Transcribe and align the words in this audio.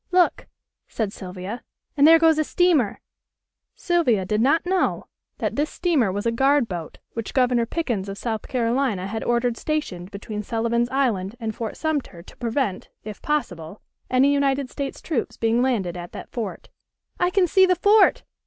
Look!" 0.11 0.47
said 0.87 1.13
Sylvia, 1.13 1.61
"and 1.95 2.07
there 2.07 2.17
goes 2.17 2.39
a 2.39 2.43
steamer." 2.43 3.01
Sylvia 3.75 4.25
did 4.25 4.41
not 4.41 4.65
know 4.65 5.05
that 5.37 5.55
this 5.57 5.69
steamer 5.69 6.11
was 6.11 6.25
a 6.25 6.31
guard 6.31 6.67
boat 6.67 6.97
which 7.13 7.35
Governor 7.35 7.67
Pickens 7.67 8.09
of 8.09 8.17
South 8.17 8.47
Carolina 8.47 9.05
had 9.05 9.23
ordered 9.23 9.57
stationed 9.57 10.09
between 10.09 10.41
Sullivan's 10.41 10.89
Island 10.89 11.35
and 11.39 11.53
Fort 11.53 11.77
Sumter 11.77 12.23
to 12.23 12.37
prevent, 12.37 12.89
if 13.03 13.21
possible, 13.21 13.83
any 14.09 14.33
United 14.33 14.71
States 14.71 15.03
troops 15.03 15.37
being 15.37 15.61
landed 15.61 15.95
at 15.95 16.13
that 16.13 16.31
fort. 16.31 16.69
"I 17.19 17.29
can 17.29 17.45
see 17.45 17.67
the 17.67 17.75
fort!" 17.75 18.23